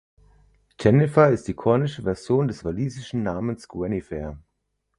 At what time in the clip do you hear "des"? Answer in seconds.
2.47-2.65